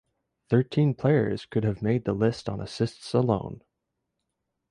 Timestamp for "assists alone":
2.59-3.61